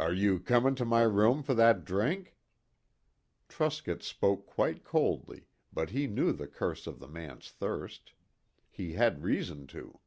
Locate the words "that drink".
1.54-2.34